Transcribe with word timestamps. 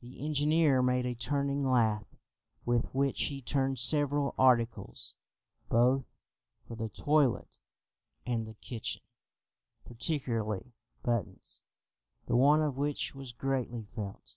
The 0.00 0.24
engineer 0.24 0.80
made 0.80 1.04
a 1.04 1.14
turning 1.14 1.66
lathe, 1.70 2.14
with 2.64 2.86
which 2.94 3.24
he 3.24 3.42
turned 3.42 3.78
several 3.78 4.34
articles 4.38 5.16
both 5.68 6.06
for 6.66 6.76
the 6.76 6.88
toilet 6.88 7.58
and 8.24 8.46
the 8.46 8.54
kitchen, 8.54 9.02
particularly 9.84 10.72
buttons, 11.02 11.60
the 12.24 12.36
want 12.36 12.62
of 12.62 12.78
which 12.78 13.14
was 13.14 13.32
greatly 13.34 13.84
felt. 13.94 14.36